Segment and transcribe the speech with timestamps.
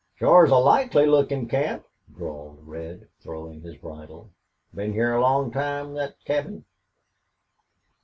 [0.15, 4.31] "Shore is a likely lookin' camp," drawled Red, throwing his bridle.
[4.73, 6.65] "Been heah a long time, thet cabin."